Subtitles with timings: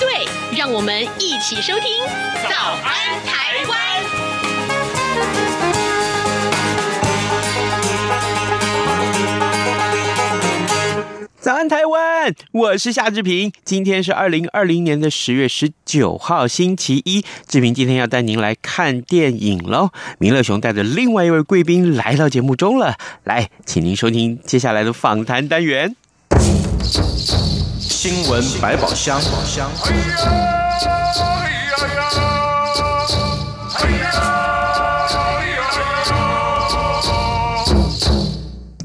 [0.00, 1.82] 对，让我们一起收听
[2.48, 3.78] 《早安台湾》。
[11.40, 12.34] 早安，台湾！
[12.52, 13.50] 我是夏志平。
[13.64, 17.24] 今天是二零二零年的十月十九号，星期一。
[17.48, 19.90] 志平今天要带您来看电影喽。
[20.18, 22.96] 明乐熊带着另外一位贵宾来到节目中了。
[23.24, 25.96] 来，请您收听接下来的访谈单元。
[28.00, 29.20] 新闻百宝箱。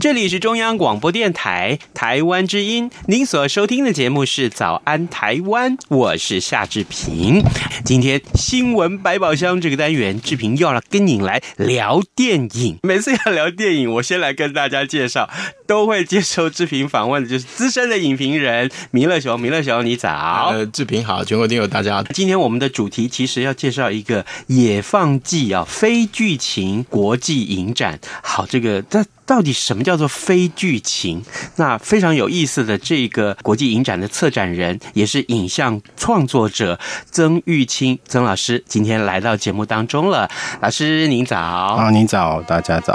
[0.03, 7.41] 这里是中央广播电台台湾之音，您所收听的节目是《早安台湾》，我是夏志平。
[7.85, 12.77] 今天新闻百宝箱这个单元，志平又要跟你来聊电影。
[12.83, 15.29] 每次要聊电影，我先来跟大家介绍，
[15.65, 19.39] 都会接受志平访问的就是资深的影评人弥勒熊。
[19.39, 20.49] 弥勒熊，你早。
[20.51, 22.03] 呃，志平好，全国听友大家好。
[22.13, 27.97] 今天我们的主题其实要介绍一个《野放记》啊，非剧情国际影展。
[28.21, 29.01] 好，这个这。
[29.25, 31.23] 到底什么叫做非剧情？
[31.55, 40.30] 那非常有意思的这个国际影展的策展人，也是影像创作者曾玉清曾老师，今天来到节目当中了。
[40.61, 42.93] 老师您早啊，您早，大家早。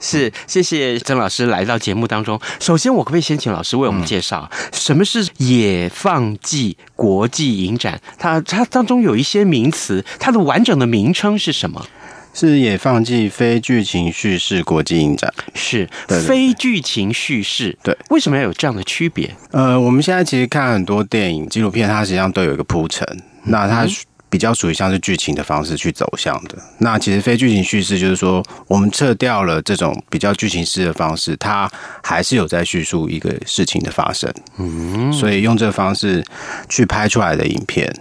[0.00, 2.38] 是，谢谢曾老师来到节目当中。
[2.60, 7.98] 首先，我可不可以先请老师为我们介绍什么是野放季国际影展？
[8.18, 11.86] 它它当中有一些名词，它的完整的名称是什么？
[12.34, 15.88] 是也放弃非剧情叙事国际影展，是
[16.26, 17.78] 非剧情叙事。
[17.82, 19.34] 对，为什么要有这样的区别？
[19.52, 23.06] 呃，我们现在其实看很多电影、纪录片，它实际上都有一个铺陈，
[23.44, 23.86] 那它
[24.28, 26.58] 比较属于像是剧情的方式去走向的。
[26.78, 31.70] 那其实非剧情叙事就是说，我们撤掉了这种比较剧情式的方式，它
[32.02, 34.28] 还是有在叙述一个事情的发生。
[34.58, 36.24] 嗯，所以用这个方式
[36.68, 37.94] 去拍出来的影片。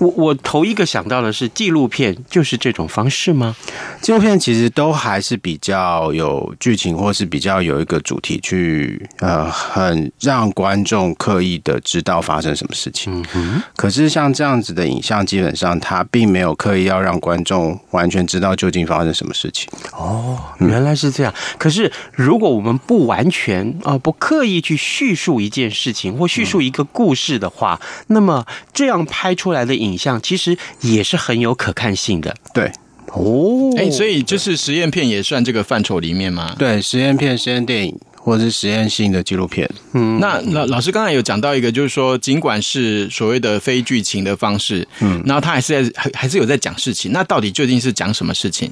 [0.00, 3.54] 我我头一个想到的是纪录片，就是这种方式吗？
[4.02, 13.12] 纪录片其实都还是比较有剧情，或是比较有一个主题去呃，很让观众刻意的知道发生什么事情。
[13.12, 13.62] 嗯哼。
[13.76, 19.68] 可是像这样子的影像，基本上它并没有刻意要让观众完全知道究竟发生什么事情。
[19.92, 21.32] 哦，原来是这样。
[21.58, 29.60] 可是如果我们不完全啊、呃，不刻意去叙述一件事情或叙述一个故事的话，那么这样拍出来。
[29.60, 32.70] 的影像其实也是很有可看性的，对
[33.12, 36.54] 哦，哎，所以就是实验片也算这个范畴里面吗？
[36.58, 37.98] 对，实验片、实验电影。
[38.22, 39.68] 或者是实验性的纪录片。
[39.92, 47.10] 嗯，那老老师刚才有讲到一个，就是说，尽管是所谓的非剧情的方式，嗯，然后他还是在还还是有在讲事情。
[47.12, 48.70] 那到底究竟是讲什么事情？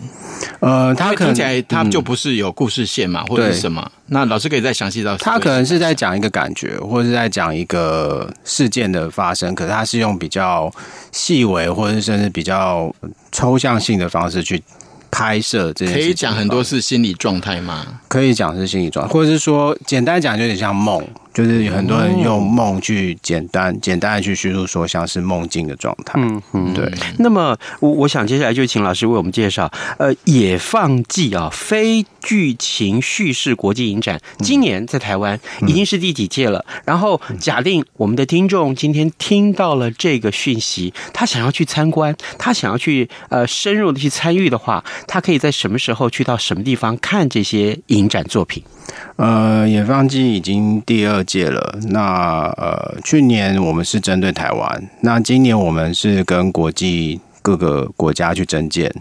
[0.61, 3.91] 呃，他可能听起来他就不是有故事线嘛，嗯、或者是什么？
[4.07, 10.73] 那老师可以再详细到，他可能是在讲一个感觉，或者是在讲一个事件的发生，可是他是用比较
[11.13, 12.95] 细微，或者是甚至比较
[13.33, 14.63] 抽象性的方式去。
[15.11, 18.01] 拍摄这些可以讲很多是心理状态吗？
[18.09, 21.03] 可以讲是心理状态，或者是说简单讲就有点像梦。
[21.35, 26.19] 就是有很多人用梦去简单、哦、简单的去叙述说，像是梦境的状态。
[26.21, 26.93] 嗯嗯，对。
[27.19, 36.63] 那么我我想接下来就请老师为我们介绍，呃，野放记啊，非剧情叙事国际影展，今年在台湾已经是第几届了？
[36.69, 48.63] 嗯、然后假定我们的听众今天听到了这个讯息，他想要去参观，他想要去呃深入的去参与的话，他可以在什么时候去到什么地方看这些影展作品？
[49.17, 51.79] 呃，野放记已经第二届了。
[51.89, 57.19] 那呃，去年我们是针对台湾，那今年我们是跟国际
[57.49, 58.93] 各个国家去征建。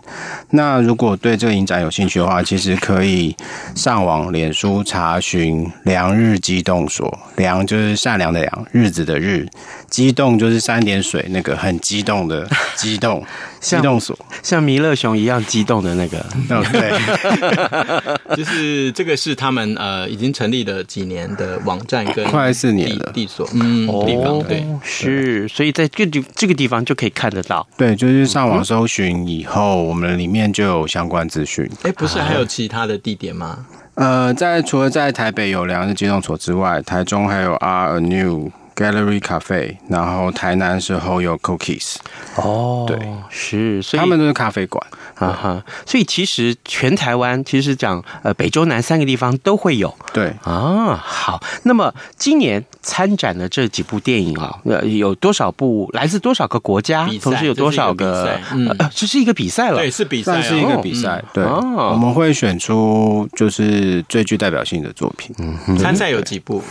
[0.51, 3.35] 那如果对这个影展有兴趣的话，其实可以
[3.75, 9.45] 上网脸书查询“良日机动所”，良就是善良的良，日子的日，
[9.89, 12.47] 机动就是三点水那个很激动的
[12.77, 13.21] 激动。
[13.59, 16.19] 激动所像弥勒熊一样激动的那个，
[16.49, 23.11] 哦，对， 就是这个是他们呃已经成立了几年的网站跟快四年了。
[23.13, 24.65] 地所，嗯，地方对。
[24.83, 31.69] 是，所以在这个地这个地方就可以看得到，对，就是上网搜寻以后，我们里面就有相关资讯。
[31.83, 33.65] 哎，不是还有其他的地点吗？
[33.95, 38.51] 呃，在除了在台北有两日激动所之外，台中还有 ART anew。
[38.77, 41.95] Gallery Cafe，然后台南的时候有 Cookies。
[42.35, 44.85] 哦，对，是，所以他们都是咖啡馆。
[45.15, 49.91] 啊哈，所以其实全台湾其实讲呃北中南三个地方都会有。
[50.13, 57.09] 对啊，好，那么今年参展的这几部电影啊，呃，有多少部来自多少个国家？
[57.19, 58.39] 同时有多少个？
[58.53, 61.23] 嗯，这是一个比赛了，对，是比赛，算是一个比赛。
[61.33, 65.35] 对，我们会选出就是最具代表性的作品。
[65.39, 66.61] 嗯，参赛有几部？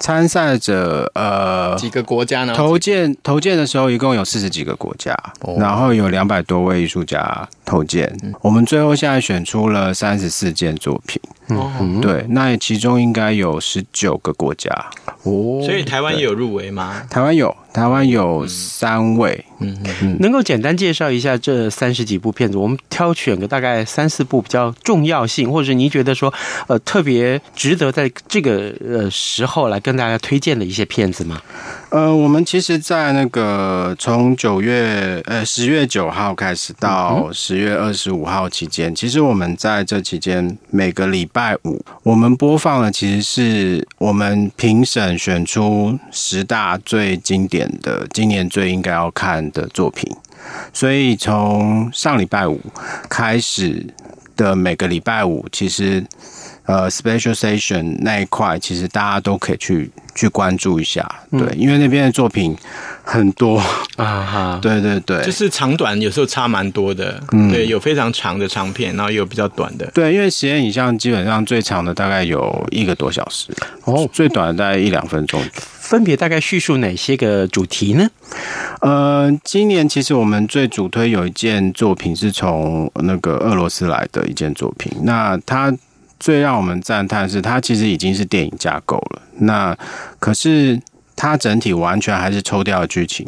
[0.00, 2.54] 参赛者呃几个国家呢？
[2.54, 5.14] 投件投件的时候一共有四十几个国家，
[5.58, 8.10] 然后有两百多位艺术家投件，
[8.40, 11.20] 我们最后现在选出了三十四件作品。
[11.80, 14.70] 嗯，对，那其中应该有十九个国家。
[15.22, 17.02] 哦，所以台湾也有入围吗？
[17.10, 19.44] 台湾有，台湾有三位。
[19.58, 19.78] 嗯。
[20.02, 26.32] 嗯，能够简单介绍一下这三十几部片子，我们挑选个大概三四部比较重要性，或者是您觉得说
[26.66, 31.40] 呃特别值得在这个呃时候来跟大家推荐的一些片子吗？
[31.90, 50.08] 呃，我们其实，在那个从九月呃十月九号开始到十月二十五号期间，其实我们在这期间每个礼拜五，我们播放的其实是我们评审选出十大最经典的、今年最应该要看的作品。
[50.72, 52.60] 所以从上礼拜五
[53.08, 53.84] 开始
[54.36, 56.06] 的每个礼拜五，其实。
[56.66, 62.56] 呃，Special Station 那一块，其实大家都可以去去关注一下，对，嗯、因为那边的作品
[63.02, 63.58] 很多。
[63.96, 73.52] 啊哈， 对对对，就是长短有时候差蛮多的，嗯，对，有非常长的长片，然后也有比较短的，对，因为实验影像基本上最长的大概有一个多小时，
[73.84, 78.08] 哦，最短的大概一两分钟，分别大概叙述哪些个主题呢？
[78.80, 85.74] 呃，今年其实我们最主推有一件作品是从那个俄罗斯来的一件作品，那它。
[86.20, 89.22] 最让我们赞叹是，它其实已经是电影架构了。
[89.38, 89.76] 那
[90.18, 90.80] 可是
[91.16, 93.26] 它整体完全还是抽掉了剧情，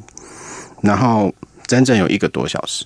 [0.83, 1.35] 然后
[1.67, 2.85] 整整有一个多小时。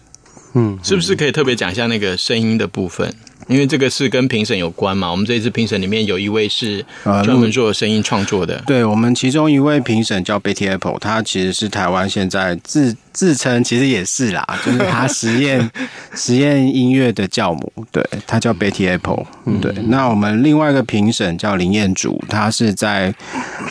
[0.56, 3.14] 嗯，是不是可以特别讲一下那个声音的部分？
[3.46, 8.56] 因为这个是跟评审有关嘛，我们这一次评审里面有一位是专门做声音创作的。
[8.56, 15.70] 呃、对，我们其中一位评审叫 Betty Apple，他其实是台湾现在自自称其实也是啦，就是他实验
[16.16, 17.72] 实验音乐的教母。
[17.92, 19.24] 对，他叫 Betty Apple。
[19.62, 23.14] 对，那我们另外一个评审叫林彦祖，他是在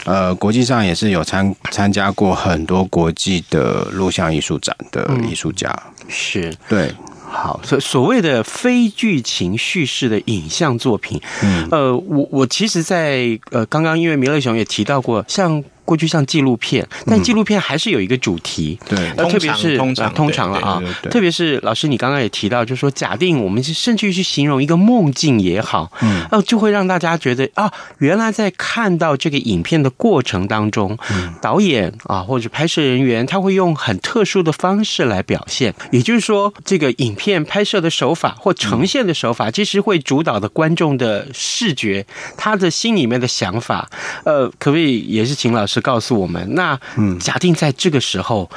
[0.05, 5.69] 呃国际上也是有参参加过很多国际的录像艺术展的艺术家。
[5.69, 6.91] 嗯、是对。
[7.27, 15.63] 好，所所谓的非剧情叙事的影像作品，嗯，呃，我我其实在呃刚刚因为米勒熊也提到过，像。
[15.85, 30.97] 过去像纪录片，但纪录片还是有一个主题，对，呃，特别是通常通常了啊，特别是老师你刚刚也提到，就是说假定我们甚至于去形容一个梦境也好，嗯，呃，就会让大家觉得啊，原来在看到这个影片的过程当中，
[31.39, 42.03] 导演啊或者拍摄人员他会用很特殊的方式来表现，也就是说，这个影片拍摄的手法或呈现的手法，其实会主导的观众的视觉，
[42.35, 43.87] 他的心里面的想法，
[44.23, 45.74] 呃，可不可以也是请老师？
[45.75, 46.79] 是告诉我们，那
[47.19, 48.49] 假定在这个时候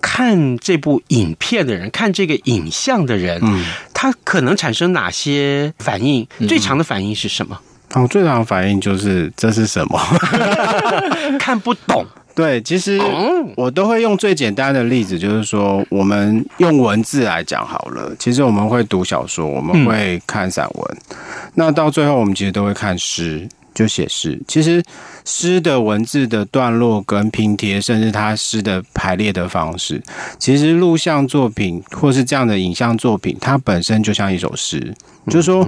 [0.00, 6.26] 看这部影片的人，看这个影像的人，嗯，他可能产生哪些反应？
[6.48, 7.58] 最常的反应是什么？
[7.94, 9.98] 哦，最常的反应就是这是什么？
[11.40, 12.04] 看不懂。
[12.32, 12.98] 对，其实
[13.56, 18.14] 我都会用最简单的例子，就是说，我们用文字来讲好了。
[18.18, 20.96] 其实我们会读小说，我们会看散文，
[21.54, 23.46] 那到最后我们其实都会看诗。
[23.74, 24.82] 就写诗，其实
[25.24, 30.02] 诗的文字的段落跟拼贴，甚至它诗的排列的方式，
[30.38, 34.94] 其实录像作品或是这样的影像作品，它本身就像一首诗。
[35.26, 35.66] 就是说，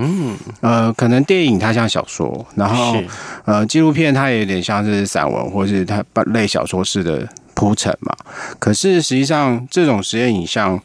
[0.60, 2.96] 呃，可能电影它像小说，然后
[3.44, 8.16] 呃，纪录片它也有点像是散文，或是它类小说式的铺陈嘛。
[8.58, 10.80] 可是实际上，这种实验影像，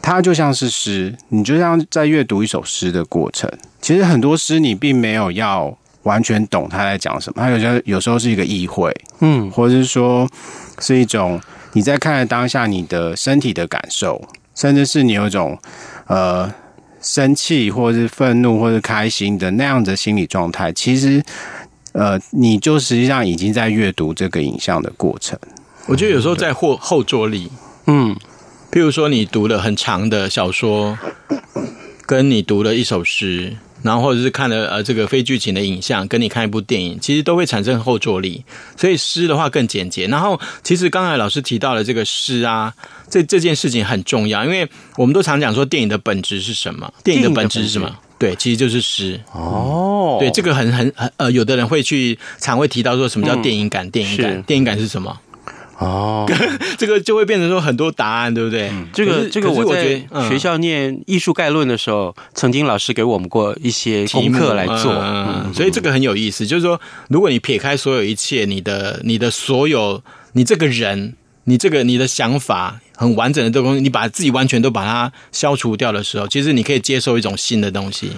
[0.00, 3.50] 它就像是诗，你就像在阅读一首诗的过程。
[3.80, 5.77] 其实很多诗你并没有要。
[6.04, 10.28] 完全懂他在讲什么，他有时候有时候是一个意会，嗯，或者是说
[10.78, 11.40] 是一种
[11.72, 14.22] 你在看的当下你的身体的感受，
[14.54, 15.58] 甚至是你有一种
[16.06, 16.50] 呃
[17.02, 21.22] 生气或者是愤怒或者开心的那样的心理状态，其实
[21.92, 25.38] 呃你就实际上已经在阅读这个影像的过程。
[25.86, 27.50] 我觉得有时候在后后座力，
[27.86, 28.16] 嗯，
[28.70, 30.98] 譬如说你读了很长的小说，
[32.06, 33.56] 跟你读了一首诗。
[33.82, 38.44] 然后或者是看了呃这个非剧情的影像，跟你看一部电影，其实都会产生后坐力。
[38.76, 40.06] 所以诗的话更简洁。
[40.06, 42.74] 然后其实刚才老师提到了这个诗啊，
[43.08, 46.92] 这这件事情很重要，因为我们都常讲说电影的本质是什么？
[47.04, 47.94] 电影的本质是什么？
[48.18, 49.20] 对，其实就是诗。
[49.32, 53.88] 哦，对，这个很很很呃，有的人会去常会提到说什么叫电影感？
[53.90, 55.16] 电影感，电影感是什么？
[55.78, 56.28] 哦，
[56.76, 58.68] 这个就会变成说很多答案，对不对？
[58.92, 66.44] 这个这个我在学校念艺术概论的时候，曾经老师给我们过一些功课来做，嗯，所以这个很有意思。
[66.44, 78.10] 就是说，如果你撇开所有一切，你的你的所有，你这个人，你这个你的想法很完整的这个东西，你把自己完全都把它消除掉的时候，其实你可以接受一种新的东西。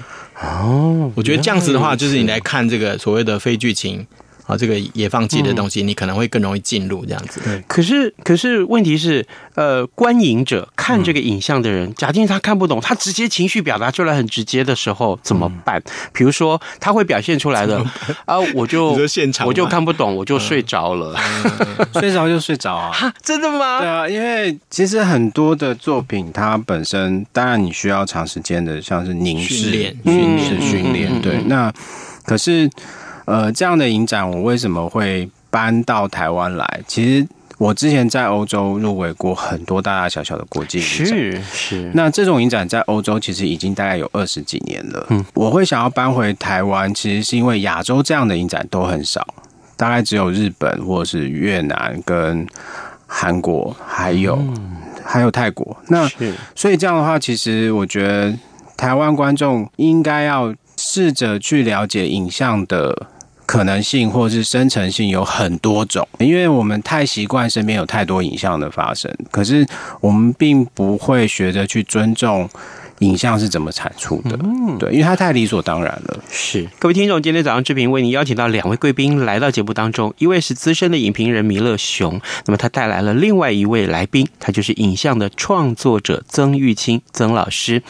[0.43, 4.07] 哦，我觉得这样子的话，就是你来看这个所谓的非剧情。
[4.51, 7.41] 啊，这个野放机的东西，你可能会更容易进入这样子。
[7.45, 15.79] 对，可是可是问题是，呃，观影者看这个影像的人，嗯、假定他看不懂，他直接情绪表达出来很直接的时候怎么办？
[15.79, 17.85] 嗯、比如说，他会表现出来的
[18.25, 21.15] 啊，我就现场我就看不懂，我就睡着了，
[21.45, 23.15] 嗯、 睡着就睡着啊？
[23.23, 23.79] 真的吗？
[23.79, 31.23] 对啊，因为其实很多的作品，它本身当然你需要长时间的，像是凝视、训练、训练、训练。
[31.23, 31.73] 对，那
[32.25, 32.69] 可是。
[33.31, 36.81] 呃，这样的影展我为什么会搬到台湾来？
[36.89, 37.25] 其实
[37.59, 41.93] 我之前在欧洲入围过很多大大小小的国际影展，是是。
[41.95, 45.07] 那这种影展在欧洲其实已经大概有二十几年了。
[45.11, 49.25] 嗯，我会想要搬回台湾，其实是因为亚洲这样的影展都很少，
[49.77, 52.45] 大概只有日本或者是越南跟
[53.07, 55.77] 韩国，还有、嗯、还有泰国。
[55.87, 56.11] 那
[56.57, 58.37] 所以这样的话，其实我觉得
[58.77, 63.07] 台湾观众应该要试着去了解影像的。
[63.51, 69.67] 可能性或是生成性有很多种，因为我们太习惯身边有太多影像的发生，可是
[70.01, 72.49] 我们并不会学着去尊重。
[73.01, 74.39] 影像是怎么产出的？
[74.43, 76.19] 嗯，对，因为它太理所当然了。
[76.31, 87.83] 是，各位听众，今天早上志平为您邀请到两位贵宾来到节目当中，一位是资深的影评人弥勒熊，那么他带来了另外一位来宾，他就是影像的创作者曾玉清曾老师。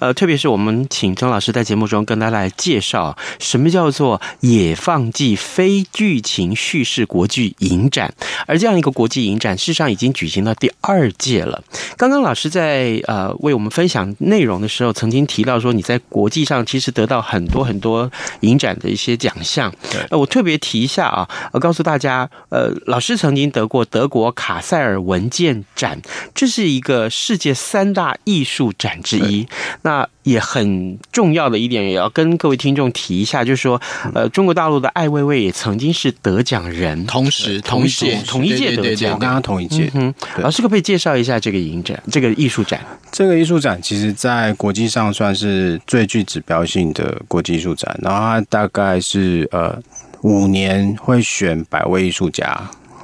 [0.00, 8.12] 呃，特别是我们请曾老师在节目中跟大家来介绍什么叫做野放记非剧情叙事国际影展，
[8.46, 11.62] 而这样一个国际影展，事实上已经举行到第二届了。
[11.98, 14.53] 刚刚老师在呃为我们分享内容。
[14.60, 19.72] 的时候曾经提到说，你在国际上其实得到很多很多影展的一些奖项。
[20.10, 26.00] 呃，我特别提一下啊，我告诉大家，呃，老师曾经得过德国卡塞尔文件展，
[26.34, 29.46] 这是一个世界三大艺术展之一。
[29.82, 33.80] 那也很重要的一点，也要跟各位听众提一下，就是说，
[34.12, 39.90] 呃，中国大陆的艾未未也曾经是得奖人，同时同一届同一届得奖，我跟他同一届。
[39.94, 42.80] 嗯，老师可不可以介绍一下这个影展，这个艺术展？
[43.12, 49.78] 这个艺术展其实，在国际上算是最具指标性的国际艺术展，然后它大概是呃
[50.22, 52.60] 五年会选百位艺术家。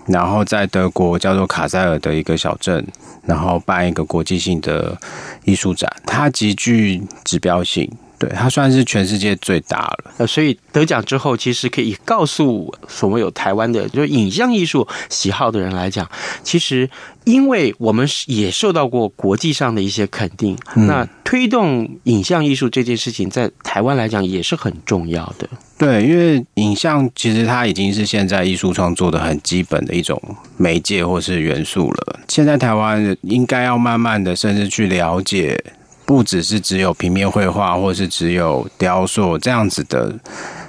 [0.07, 2.85] 然后在德国叫做卡塞尔的一个小镇，
[3.25, 4.99] 然后办一个国际性的
[5.45, 10.11] 艺术展，它极具指标性，对，它算是全世界最大了。
[10.19, 16.09] 呃，所以得奖之后，其实可以告诉所有台湾的就是影像艺术喜好的人来讲，
[16.43, 16.89] 其实
[17.25, 25.49] 因为我们也受到过国际上的一些肯定，嗯、那推动影像艺术这件事情在台湾来讲也是很重要的。
[25.79, 30.21] 对，因为影像其实它已经是现在艺术创作的很基本的一种
[30.57, 32.19] 媒介或是元素了。
[32.27, 35.57] 现在台湾应该要慢慢的，甚至去了解，
[36.05, 40.13] 不只是只有平面绘画，或是只有雕塑这样子的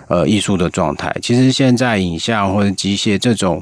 [0.10, 1.12] 呃艺术的状态。
[1.24, 3.60] 其实现在影像或者机械这种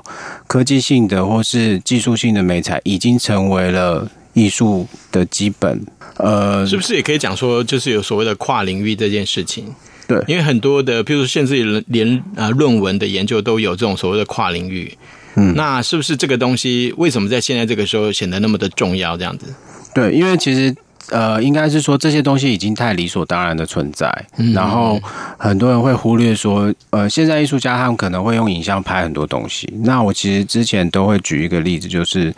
[0.48, 4.06] 科技性的或是技术性的美材，已经成为了
[4.40, 5.86] 艺术的基本。
[6.18, 9.66] 呃，是不是也可以讲说，就是有所谓的跨领域这件事情？
[10.08, 14.92] 对，因为很多的，譬如说，甚至连啊论文的研究都有这种所谓的跨领域，
[15.36, 19.16] 嗯，那是不是这个东西为什么在现在这个时候显得那么的重要？
[19.16, 19.46] 这样子？
[19.94, 20.76] 对，因为其实
[21.12, 25.00] 呃，应该是说这些东西已经太理所当然的存在，嗯，然后
[25.38, 29.72] 很多人会忽略说，呃，现在艺术家他们可能会用影像拍很多东西。
[29.84, 32.34] 那我其实之前都会举一个例子，就是。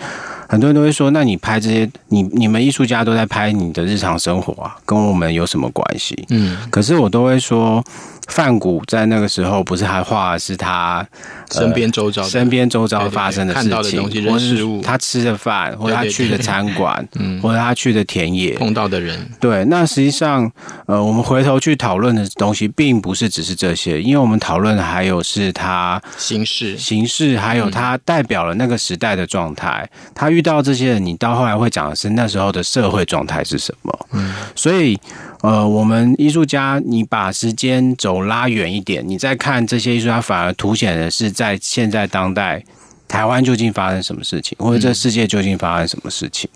[0.51, 6.25] 很多人都会说，那你拍这些，你你们艺术家都在拍你的日常生活啊，跟我们有什么关系？
[6.29, 7.81] 嗯，可是我都会说。
[8.27, 11.05] 范谷在那个时候不是还画的是他
[11.51, 19.19] 身边周遭、身边周遭发生的事情，对对对，看到的东西、人事物，他吃的饭，或者他去的餐馆， 嗯，或者他去的田野碰到的人。
[19.41, 20.49] 对，那实际上，
[20.85, 29.89] 呃，我们回头去讨论的东西，并不是只是这些，因为我们讨论的还有是他形式、形式，还有他代表了那个时代的状态。
[30.15, 34.07] 他遇到这些人，你到后来会讲的是那时候的社会状态是什么？
[34.13, 34.99] 嗯，所以。
[35.41, 42.63] 呃，我们艺术家，你把时间走拉远一点，你再看这些艺术家，反而凸显的是在现在当代
[43.07, 46.47] 台湾究竟发生什么事情，或者这世界究竟发生什么事情。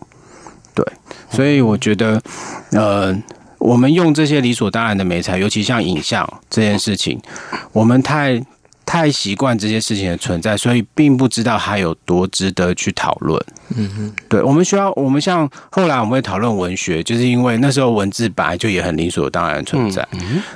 [0.76, 0.86] 对，
[1.32, 2.22] 所以我觉得，
[2.74, 3.12] 呃，
[3.58, 7.20] 我们用这些理所当然的媒材，尤其像影像这件事情，
[7.72, 8.40] 我们太
[8.86, 13.44] 太习惯这些事情的存在，所以并不知道它有多值得去讨论。
[13.76, 20.08] 嗯哼，对，我们需要，我们像后来我们会讨论文学，就是因为那时候文字本来就也很理所当然存在。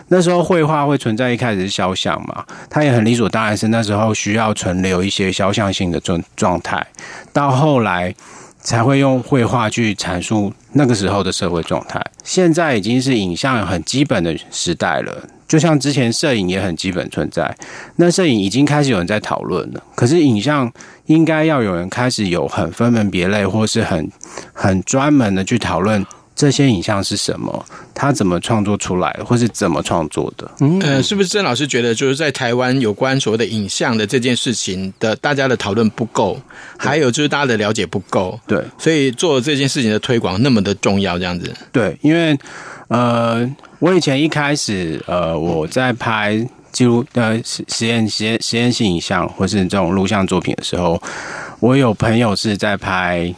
[0.09, 6.85] 那时候绘画会存在，一开始是肖像嘛，它也很理所当然是那时候需要存留一些肖像性的状状态，
[7.33, 8.13] 到后来
[8.61, 11.99] 才会用绘画去阐述那个时候的社会状态。
[12.23, 15.27] 现在已经是影像很基本的时代了。
[15.49, 17.53] 就像之前摄影也很基本存在，
[17.95, 19.83] 那摄影已经开始有人在讨论了。
[19.95, 20.71] 可是影像
[21.07, 24.09] 应该要有人开始有很分门别类，或是很
[24.53, 27.65] 很专门的去讨论这些影像是什么，
[27.95, 30.49] 它怎么创作出来，或是怎么创作的。
[30.59, 36.39] 嗯，呃，是不是郑老师觉得就是在台湾有关所谓的影像的这件事情的大家的讨论不够，
[36.77, 41.51] 还有就是大家的了解不够，对，所以做这件事情的推广那么的重要，这样子。
[41.71, 42.37] 对，因为。
[42.89, 51.01] 呃，我以前一开始，呃，我在拍记录呃实实验实验实验性影像或是这种录像作品的时候，
[51.59, 53.33] 我有朋友是在拍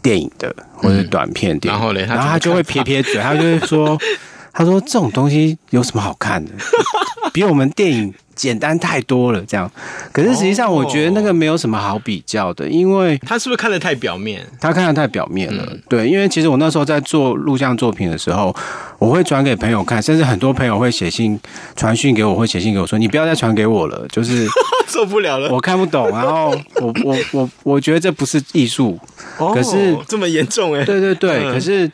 [0.00, 3.98] 电影的或者短片电影，嗯、然后嘞，然后他就会撇撇嘴，他就会说，
[4.52, 6.52] 他说这种东西有什么好看的，
[7.32, 8.14] 比我们电影。
[8.40, 9.70] 简单太多了，这样。
[10.12, 14.42] 可是实际上，我觉得那个没有什么好比较的，因为他是不是看得太表面？
[14.58, 15.76] 他看得太表面了。
[15.90, 18.56] 对，因为其实我那时候在做录像作品的时候，
[18.98, 21.38] 我会转给朋友看，甚至很多朋友会写信
[21.76, 24.48] 传讯给我，会写信给我说：“你不要再传给我了，就是
[24.88, 28.98] 受不了了，我看不懂。”然后我我我我觉得这不是艺术，
[29.36, 30.82] 可是这么严重哎？
[30.82, 31.90] 对对对，可是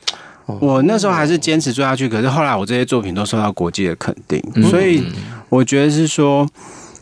[0.61, 2.09] 我那时候还是坚持做下去。
[2.09, 5.05] 可是后来我这些作品都受到国际的肯定，所以。
[5.49, 6.45] 我觉得是说，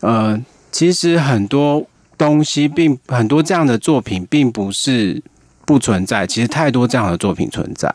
[0.01, 0.39] 呃，
[0.71, 1.83] 其实很多
[2.19, 5.23] 东西并很多这样的作品并不是
[5.67, 7.91] 不存在，其实太多这样的作品存在。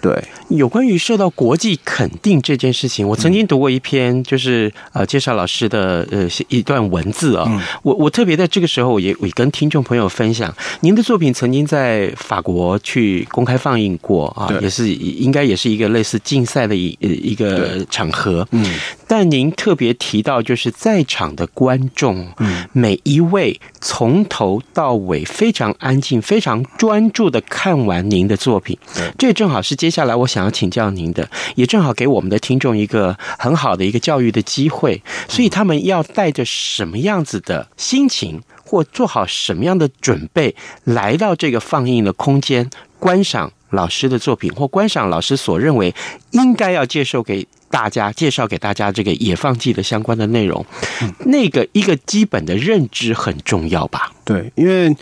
[0.00, 7.46] 对，有关于受到国际肯定这件事情，我曾经读过一篇，就是呃介绍老师的呃一段文字啊、哦。
[7.50, 18.48] 嗯、我我特别在这个时候也也跟听众朋友分享，您的作品曾经在法国去公开放映过啊，也是应该也是一个类似竞赛的一一个场合。
[18.52, 18.64] 嗯。
[19.06, 28.76] 但您特别提到，就是在场的观众，嗯，每一位从头到尾非常安静、非常专注的看完您的作品，
[29.16, 35.00] 对这正好是接下来我想要请教您的，也正好给我们的听众一个很好的一个教育的机会。
[35.28, 45.94] 所以他们要带着什么样子的心情，或做好什么样的准备，来到这个放映的空间观赏老师的作品，或观赏老师所认为
[46.32, 47.46] 应该要介绍给。
[47.72, 50.66] 大家介绍给大家这个野放记的相关的内容，
[51.02, 54.10] 嗯、那个一个基本的认知很重要吧？
[54.24, 54.92] 对，因为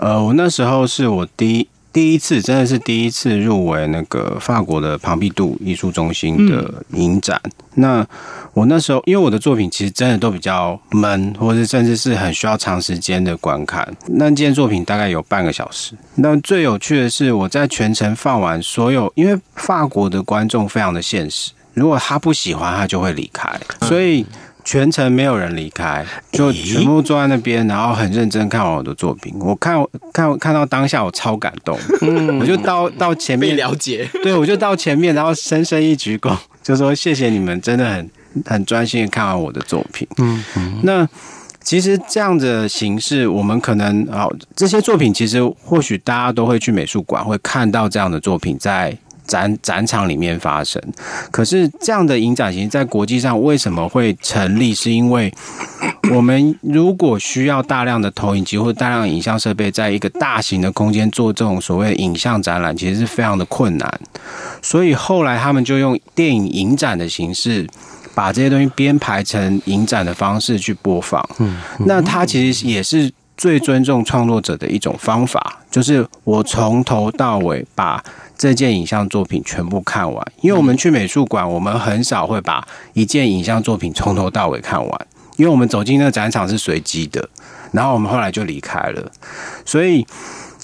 [0.00, 7.38] 呃，我那时候是我第一第一次，真的是第一次入围那个法国的庞毕度艺术中心的影展。
[7.44, 8.06] 嗯、那
[8.54, 13.86] 我那时候，因为我的作品其实真的都比较闷，或者甚至是很需要长时间的观看。
[14.06, 15.92] 那件作品大概有半个小时。
[16.14, 21.50] 那最有趣的是，我在全程放完所有，因为法国的观众非常的现实。
[21.74, 24.24] 如果他不喜欢，他就会离开，所以
[24.70, 29.34] 全程没有人离开，就全部坐在那边，然后很认真看完我的作品。
[29.40, 31.76] 我看看看到当下，我超感动，
[32.38, 38.10] 我就到到前面了解，对，我就到前面，然后深深一鞠躬， 就说谢谢你们，真的很
[38.46, 40.06] 很专心的看完我的作品。
[40.18, 40.44] 嗯，
[40.84, 41.04] 那
[41.64, 48.96] 其实这样的形式，我们可能啊，这些作品其实或许大家都会去美术馆会看到这样的作品在。
[49.30, 50.82] 展展场里面发生，
[51.30, 54.74] 可是这样的影展型在国际上为什么会成立？
[54.74, 55.32] 是因为
[56.10, 64.00] 我们如果需要大量的投影机或大量影像设备，在一个大型的空间做这种所谓影像展览，其实是非常的困难。
[64.60, 67.64] 所以后来他们就用电影影展的形式，
[68.16, 71.24] 把这些东西编排成影展的方式去播放。
[71.38, 78.02] 嗯，那它其实也是最尊重创作者的一种方法，就是我从头到尾把。
[78.40, 87.28] 这件影像作品全部看完，因为我们去美术馆，我们很少会把一件影像作品从头到尾看完，因为我们走进那个展场是随机的，
[87.72, 89.12] 然后我们后来就离开了。
[89.66, 90.06] 所以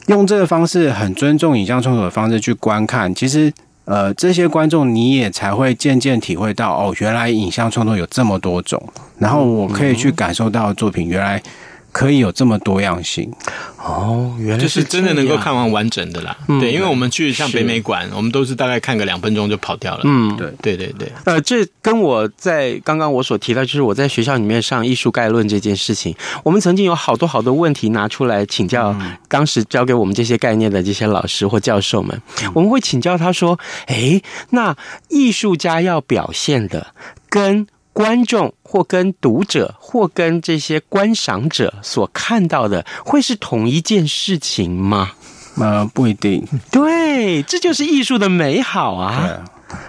[0.07, 3.53] 用这个方式，很尊重影像创作的方式去观看，其实
[3.85, 8.83] 呃，这些观众你也才会渐渐体会到，哦，原来影像创作有这么多种，
[9.19, 11.43] 然后我可以去感受到作品原来。
[11.97, 13.33] 可以有这么多样性
[13.79, 16.37] 哦，原来是，就是真的能够看完完整的啦。
[16.47, 20.03] 嗯、对，因为我们去像北美馆，我们都是大概看个两分钟就跑掉了。
[20.05, 21.11] 嗯，对，对，对，对。
[21.25, 28.95] 呃，这跟我在刚刚我所提到，就是我在学校里面上艺术概论这件事情，我们曾经有好多好多问题拿出来请教
[29.29, 32.21] 当时教给我们这些概念的这些老师或教授们，
[32.53, 34.77] 我们会请教他说：“诶，那
[35.09, 36.89] 艺术家要表现的
[37.31, 45.13] 跟。”观众或跟读者或跟这些观赏者所看到的会是同一件事情吗？
[45.59, 46.47] 呃，不一定。
[46.71, 49.43] 对，这就是艺术的美好啊。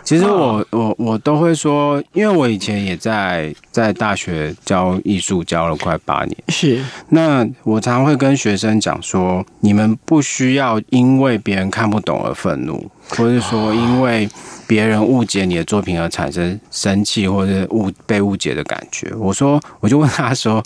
[0.04, 6.36] 其实我我我都会说，因为我以前也在在大学教艺术，教了快八年。
[6.48, 14.28] 是，那我常常会跟学生讲说，你们不需要因为别人看不懂而愤怒，或是说因为
[14.66, 19.14] 别人误解你的作品而产生生气或者误被误解的感觉。
[19.16, 20.64] 我说，我就问他说，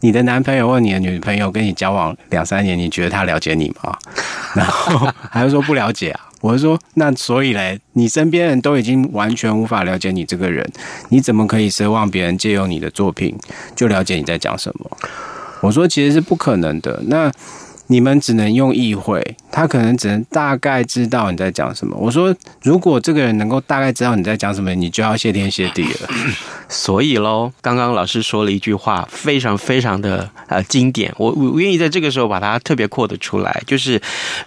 [0.00, 3.96] 你的男朋友或你的女朋友跟你交往两三年，你觉得他了解你吗？
[4.54, 6.20] 然后还是说不了解啊？
[6.40, 10.64] 我是说，那所以嘞，你身边人都已经完全无法了解你这个人，
[11.08, 13.36] 你怎么可以奢望别人借用你的作品
[13.74, 14.90] 就了解你在讲什么？
[15.60, 17.02] 我说，其实是不可能的。
[17.06, 17.32] 那。
[17.88, 21.96] 你们只能用意会，他可能只能大概知道你在讲什么。
[21.96, 26.08] 我说，如果这个人能够大概知道你在讲什么，你就要谢天谢地了。
[26.68, 34.00] 所以喽，刚刚老师说了一句话，非常非常的呃经典，我我愿意在这个时候把它特别扩的出来，就是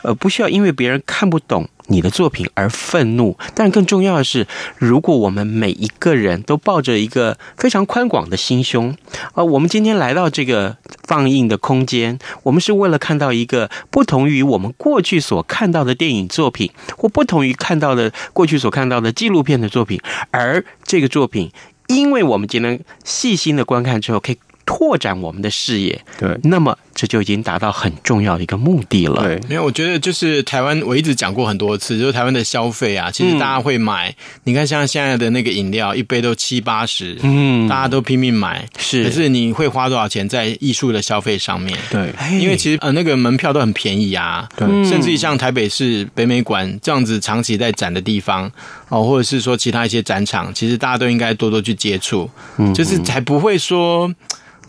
[0.04, 8.96] 呃不需要因为别人看不懂你的作品而愤怒，但更重要的是，如果我们每一个人都抱着一个非常宽广的心胸，
[9.34, 20.00] 呃，我们今天来到这个放映的空间，我们是为了看到一个不同于我们过去所看到的电影作品，或不同于看到的过去所看到的纪录片的作品，
[20.32, 21.52] 而这个作品，
[21.88, 26.02] 因为我们今天细心的观看之后，可以拓展我们的视野。
[26.20, 26.78] 对，那么。
[26.94, 29.24] 这就已经达到很重要的一个目的了。
[29.24, 34.10] 对，没有，我觉得就是台湾，我一直讲过很多次，就是台湾的消费啊，其实大家会买。
[34.10, 38.68] 嗯、你看，像现在的那个饮料，一杯都七八十，嗯，大家都拼命买。
[38.78, 41.76] 是，可是你会花多少钱在艺术的消费上面？
[41.90, 44.48] 对，因为其实呃，那个门票都很便宜啊。
[44.58, 48.52] 对，甚至于像台北市北美馆这样子长期在展的地方
[48.90, 54.14] 哦，或者是说其他一些展场，其实大家都应该多多去接触，嗯，就是才不会说。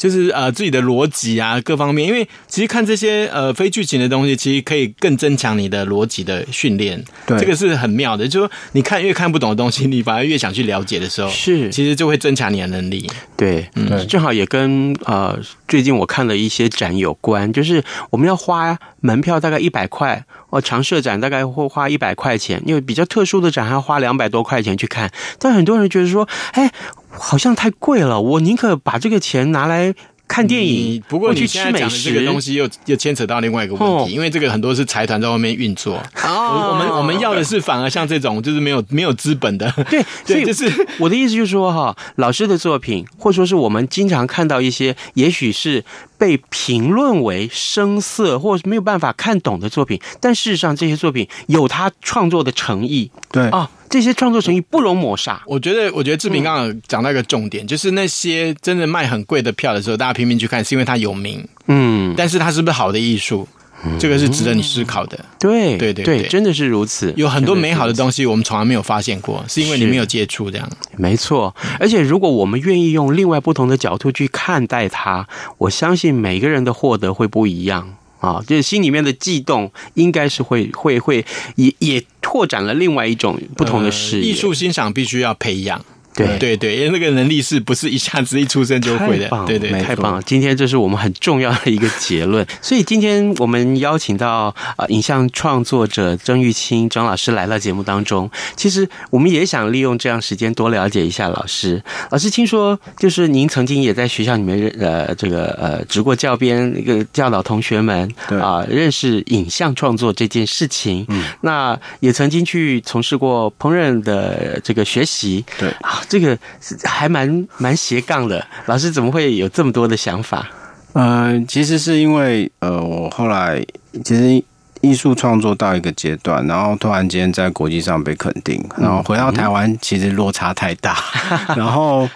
[0.03, 7.01] 就是呃自己的逻辑啊，各方面，因为其实看这些呃非剧情的东西，其实可以更增强你的逻辑的训练。
[7.25, 8.27] 对，这个是很妙的。
[8.27, 13.09] 就是说你看越看不懂的东西，你反而越想去了解的时候，是其实就会增强你的能力。
[13.37, 15.39] 对，嗯，正好也跟呃
[15.69, 25.13] 最近我看了一些展有关，就是我们要花门票大概一百块，哦，常设展大概会花一百块钱，因为比较特殊的展还要花两百多块钱去看。
[25.39, 26.73] 但很多人觉得说，哎。
[27.13, 29.95] 好像太贵了，我宁可把这个钱拿来
[30.27, 31.03] 看电影。
[31.09, 36.03] 不过你现在讲的这个东西又又牵扯到另外一个问题，因为这个很多是财团在外面运作。
[36.25, 39.71] 哦，我们我们要的是反而像这种就是没有没有资本的。
[39.91, 45.85] 对， 所以就是我的意思就是说哈，老师的作品，或者说是我们经常看到一些，也许是
[46.23, 53.11] 被评论为生涩或是没有办法看懂的作品，但事实上这些作品有他创作的诚意。
[53.33, 53.69] 对啊。
[53.91, 55.43] 这些创作诚意不容抹杀。
[55.47, 61.45] 我觉得，我觉得志平刚刚讲到一个重点，嗯、就是那些真的卖很贵的票的时候，大家拼命去看，是因为它有名。
[61.67, 63.49] 嗯，但是它是不是好的艺术？
[63.85, 65.19] 嗯、这个是值得你思考的。
[65.39, 67.13] 对，对，对，对，对，真的是如此。
[67.17, 70.69] 有很多美好的东西，我们从来没有发现过，是因为你没有接触这样。
[70.97, 75.27] 没错，而且如果我们愿意用另外不同的角度去看待它，
[75.59, 77.97] 我相信每个人的获得会不一样。
[78.21, 84.29] 啊，就是心里面的悸动，应该是会会会也也拓展了另外一种不同的视野。
[84.29, 85.85] 艺术欣赏必须要培养。
[86.15, 89.29] 对对对，因为那个能力是不是一下子一出生就会的？
[89.47, 90.23] 对对，太棒了！
[90.23, 92.47] 今天这是我们很重要的一个结论。
[92.61, 98.31] 所以今天我们邀请到呃影像创作者曾玉清张老师来到节目当中。
[98.57, 101.83] 其实我们也想利用这样时间多了解一下老师。
[102.11, 111.07] 老师听说就是您曾经也在学校里面呃这个呃执过教鞭，一个教导同学们啊认识影像创作这件事情。
[111.09, 115.43] 嗯，那也曾经去从事过烹饪的这个学习。
[115.59, 116.01] 对啊。
[116.09, 120.47] 这个是还蛮蛮斜杠的，老师怎么会有这么多的想法？
[120.95, 123.65] 呃，其实是因为呃，我后来
[124.05, 124.45] 其实
[124.83, 130.99] 艺术创作到一个阶段，然后突然间在国际上被肯定，然后回到台湾，其实落差太大，
[131.31, 132.07] 嗯、 然后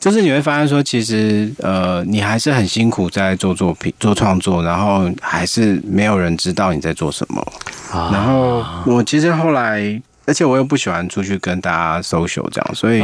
[0.00, 7.40] 就是你会发现说，其实呃，你还是很辛苦在做作品、做创作，然后还是没有人知道你在做什么。
[7.92, 10.02] 啊、然后我其实后来。
[10.26, 13.00] 而且我又不喜欢出去跟大家 social 这样，所以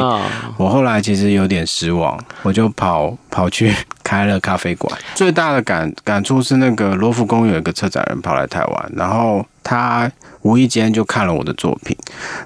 [0.57, 4.93] 我后来其实有点失望，我就跑跑去开了咖啡馆。
[5.15, 11.97] 最大的感感触是，那个罗浮宫有一个策展人跑来台湾，然后他无意间就看了我的作品，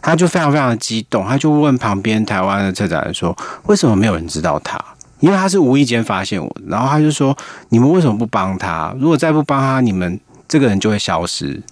[0.02, 3.34] 他就非常非常的激动，他就问旁边台湾的策展人说
[3.64, 4.78] ：“为什么没有人知道他？
[5.20, 7.34] 因为他是无意间发现我。”然后他就说
[7.70, 8.94] ：“你们为什么不帮他？
[9.00, 11.62] 如果再不帮他，你们这个人就会消失。”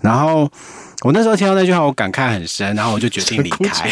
[0.00, 0.50] 然后。
[1.04, 3.90] 我那时候听到那句话，我感慨很深，然后我就决定离开，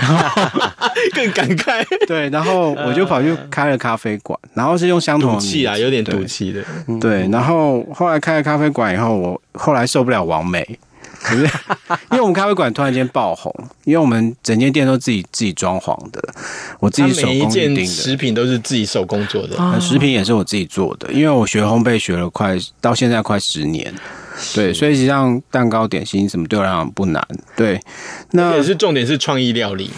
[0.00, 0.42] 然后
[1.14, 1.84] 更感慨。
[2.06, 6.64] 对，然后我就跑去开了咖啡馆，然后是用相同的气啊，有点赌气的。
[6.98, 10.78] 对，然后后来开了咖啡馆以后，我后来受不了王美。
[11.20, 11.42] 可是，
[12.12, 16.22] 因为我们咖啡馆突然间爆红，因为我们整间店都自己自己装潢的，
[16.80, 23.92] 我自己手工订的，食品都是自己手工做的，食品也是我自己做的，因为我学烘焙学了快到现在快十年。
[24.54, 27.24] 对，所以实际上蛋糕、点心什么对我来讲不难。
[27.56, 27.80] 对，
[28.32, 29.90] 那也是重点是创意料理。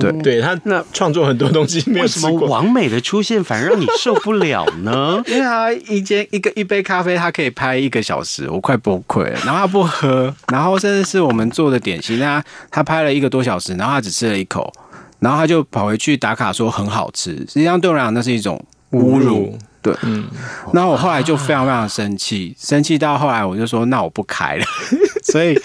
[0.00, 5.22] 对，对他那创作很多东西，为什么完美的出现反而让你受不了呢？
[5.28, 9.38] 因为他一间一个一杯咖啡，他可以拍一个小时，我快崩溃了。
[9.44, 14.72] 然后他不喝，然后甚至是我们做的点心，他他拍了一个多小时，然后他只吃了一口，
[15.18, 17.34] 然后他就跑回去打卡说很好吃。
[17.36, 19.58] 实际上对我来讲，那是一种侮辱。
[19.82, 20.24] 对，嗯，
[20.72, 24.64] 那我后来就非常非常生气，生气到后来我就说，那我不开了。
[25.24, 25.58] 所以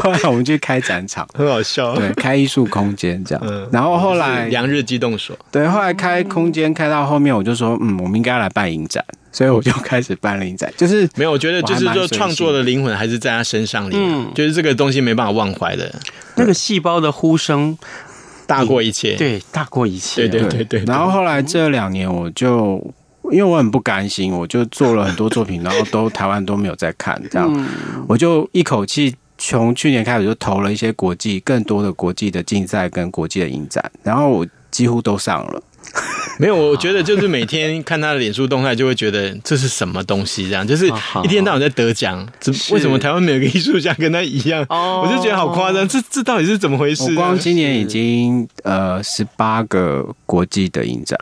[0.00, 1.94] 后来我们就开展场，很好笑。
[1.94, 3.44] 对，开艺术空间这样。
[3.46, 10.72] 嗯，然后后来阳日机动所，对，后来开空间开到后面，我就说，嗯，我们应该来办影展，所以我就开始办了影展。
[10.76, 15.92] 就是没有，我觉得就是说创作的灵魂还是在他身上里，嗯，就是这个东西没办法忘怀的，
[16.36, 17.76] 那个细胞的呼声
[18.46, 20.84] 大过一切，对，大过一切，对对对对。
[20.86, 22.80] 然后后来这两年我就。
[23.30, 27.68] 因为我很不甘心，我就做了很多作品， 然后都台湾都没有在看，这样，
[28.08, 35.62] 我就一口气从去年开始就投了一些国际更多的国际的竞赛跟国际的影展，然后我几乎都上了。
[36.38, 40.86] 没有，我觉得就是每天看他的脸书动态，就会觉得这是什么东西，这样就是
[41.24, 44.64] 一天到晚在得奖，怎为什么台湾没有个艺术家跟他一样？
[44.68, 47.10] 我就觉得好夸张，这这到底是怎么回事？
[47.10, 51.18] 我光今年已经呃十八个国际的影展。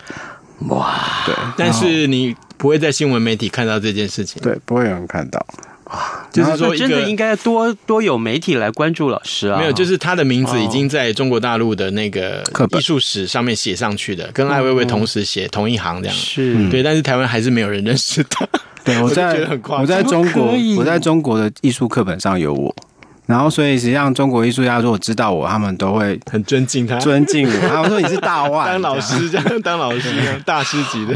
[0.67, 5.45] 哇，对，但是你不会在新闻媒体看到这件事情，对，不会有人看到。
[5.85, 9.59] 哇，就是说，真的应该多多有媒体来关注老师啊。
[9.59, 12.43] 没有，就是他的名字已经在中国大陆的那个
[12.77, 16.17] 艺术史上面写上去的，跟艾薇薇同时写同一行这样。
[16.17, 18.47] 是对，但是台湾还是没有人认识他。
[18.85, 19.49] 对，我在
[19.81, 22.75] 我在中国，我在中国的艺术课本上有我。
[23.29, 27.53] 然后，所以实际上，中国艺术家如果知道我，他们都会很尊敬他，尊敬我。
[27.69, 31.15] 他们说你是大腕，当老师这样，当老师这样，大师级的。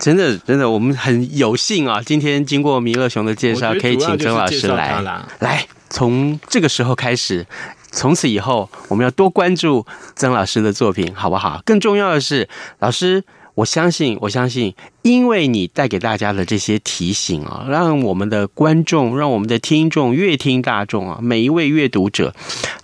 [0.00, 2.02] 真的，真的，我们很有幸啊！
[2.04, 5.00] 今天经过弥勒熊的介绍，可以请曾老师来。
[5.38, 7.46] 来，从这个时候开始，
[7.92, 11.62] 从此以后，我们要多关注曾老师的作品，好不好？
[11.64, 12.48] 更重要的是，
[12.80, 13.22] 老师。
[13.54, 22.34] 我相信，我相信，因为你带给大家的这些提醒啊，让我们的观众，让我们的听众、阅听大众啊，每一位阅读者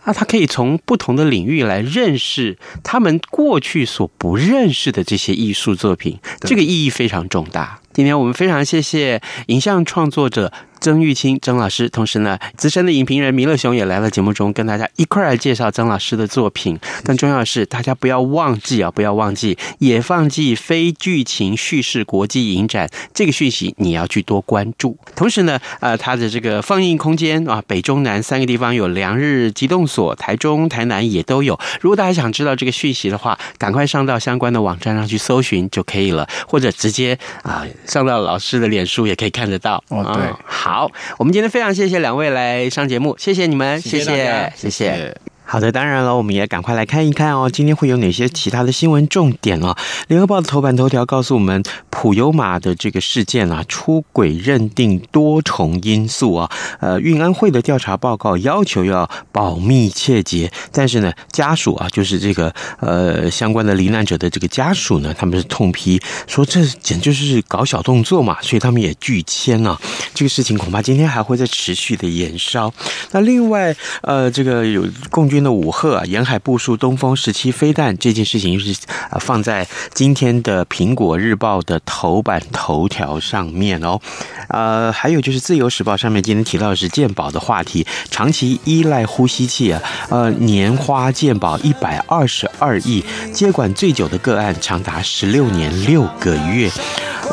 [0.04, 7.80] 啊，他可以从不同的领域来认识他们过去所不认识的这些艺术作品，这个意义非常重大。
[7.94, 10.52] 今天我们非常谢谢影像创作者。
[10.80, 16.78] 曾玉清曾老师，同时呢，资深的影评人弥勒熊也来了节目中，跟大家一块儿来介绍曾老师的作品。
[17.04, 24.96] 更重要的是，大家不要忘记啊，不要忘记，也放弃非剧情叙事国际影展这个讯息，你要去多关注。
[25.16, 31.58] 同时呢，呃，他的这个放映空间啊，北中南三个地方有良日机动所，台中、台南也都有。
[31.80, 39.82] 如果大家想知道这个讯息的话，赶快上到相关的网站上去搜寻就可以了，或者直接啊上到老师的脸书也可以看得到。
[39.88, 40.28] 哦，对。
[40.68, 44.68] 好，我们今天非常谢谢两位来上节目，谢谢你们，谢谢，谢谢。
[44.68, 49.74] 谢谢好的，当然了，我们也赶快来看一看哦，今天会有哪些其他的新闻重点哦？
[50.08, 69.80] 联合报的头版头条告诉我们，普悠玛的这个事件啊，出轨认定多重因素啊，呃，运安会的调查报告要求要保密切结，但是呢，家属啊，就是这个呃相关的罹难者的这个家属呢，他们是痛批说这简直就是搞小动作嘛，所以他们也拒签啊，
[70.12, 72.70] 这个事情恐怕今天还会再持续的延烧。
[73.12, 75.37] 那另外，呃，这个有共军。
[75.42, 78.74] 的武赫沿海部署东风十七飞弹这件事情，是
[79.10, 84.00] 啊放在今天的《苹果日报》的头版头条上面哦。
[84.48, 96.70] 呃，还有就是《自由时报》上面今天提到的是鉴宝的话题，长期依赖呼吸器啊，呃，年花鉴宝一百二十二亿，接管最久的个案长达十六年六个月。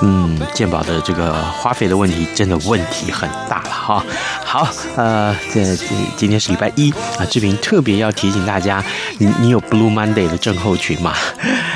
[0.02, 4.04] 嗯，健保的这个花费的问题，真的问题很大了哈。
[4.44, 5.76] 好，呃，这
[6.18, 8.84] 今天是礼拜一啊，志平特别要提醒大家，
[9.18, 11.14] 你你有 Blue Monday 的症候群吗？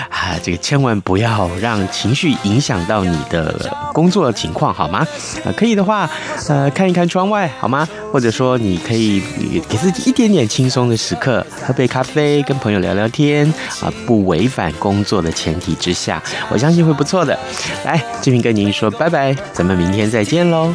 [0.09, 5.05] 啊，这个千万不要让情绪影响到你的工作情况，好吗？
[5.45, 6.09] 啊，可以的话，
[6.47, 7.87] 呃，看一看窗外，好吗？
[8.11, 9.21] 或者说，你可以
[9.69, 13.47] 给自己一点点轻松的时刻，喝杯咖啡，跟朋友聊聊天，
[13.81, 17.37] 啊，不违反工作的前提之下，我相信会不错的。
[17.85, 18.03] 来。
[18.21, 20.73] 志平跟您说拜拜，咱们明天再见喽。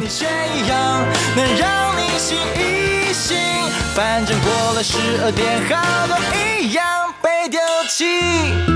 [3.93, 6.17] 反正过了十二点，好多
[6.59, 6.83] 一样
[7.21, 8.74] 被丢弃。